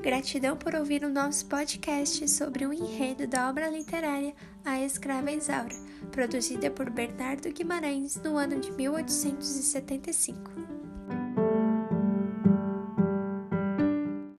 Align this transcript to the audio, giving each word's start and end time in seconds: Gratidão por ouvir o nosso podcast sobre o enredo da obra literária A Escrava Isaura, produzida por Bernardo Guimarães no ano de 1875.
Gratidão 0.00 0.56
por 0.56 0.76
ouvir 0.76 1.04
o 1.04 1.08
nosso 1.08 1.46
podcast 1.46 2.28
sobre 2.28 2.64
o 2.64 2.72
enredo 2.72 3.26
da 3.26 3.50
obra 3.50 3.68
literária 3.68 4.32
A 4.64 4.80
Escrava 4.80 5.32
Isaura, 5.32 5.74
produzida 6.12 6.70
por 6.70 6.88
Bernardo 6.88 7.50
Guimarães 7.50 8.14
no 8.22 8.36
ano 8.36 8.60
de 8.60 8.70
1875. 8.70 10.77